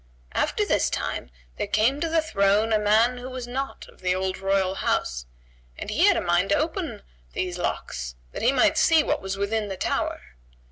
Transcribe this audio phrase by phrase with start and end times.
[0.31, 4.15] After this time, there came to the throne a man who was not of the
[4.15, 5.27] old royal house,
[5.77, 9.37] and he had a mind to open these locks, that he might see what was
[9.37, 10.21] within the tower.